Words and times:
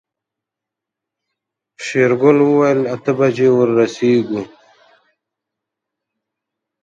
شېرګل 1.85 2.37
وويل 2.47 2.81
اته 2.93 3.11
بجې 3.17 3.49
ورسيږو. 3.53 4.41